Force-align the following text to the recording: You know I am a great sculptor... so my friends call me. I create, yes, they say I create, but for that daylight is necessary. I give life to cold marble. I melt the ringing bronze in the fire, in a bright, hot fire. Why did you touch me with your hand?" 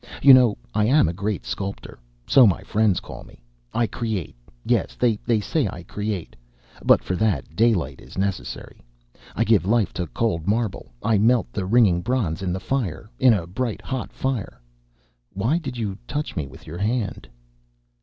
You 0.23 0.33
know 0.33 0.57
I 0.73 0.85
am 0.85 1.07
a 1.07 1.13
great 1.13 1.45
sculptor... 1.45 1.99
so 2.25 2.47
my 2.47 2.63
friends 2.63 2.99
call 2.99 3.23
me. 3.23 3.43
I 3.71 3.85
create, 3.85 4.35
yes, 4.65 4.97
they 4.99 5.17
say 5.39 5.67
I 5.67 5.83
create, 5.83 6.35
but 6.83 7.03
for 7.03 7.15
that 7.17 7.55
daylight 7.55 8.01
is 8.01 8.17
necessary. 8.17 8.81
I 9.35 9.43
give 9.43 9.63
life 9.63 9.93
to 9.93 10.07
cold 10.07 10.47
marble. 10.47 10.91
I 11.03 11.19
melt 11.19 11.53
the 11.53 11.67
ringing 11.67 12.01
bronze 12.01 12.41
in 12.41 12.51
the 12.51 12.59
fire, 12.59 13.11
in 13.19 13.31
a 13.35 13.45
bright, 13.45 13.83
hot 13.83 14.11
fire. 14.11 14.59
Why 15.33 15.59
did 15.59 15.77
you 15.77 15.95
touch 16.07 16.35
me 16.35 16.47
with 16.47 16.65
your 16.65 16.79
hand?" 16.79 17.29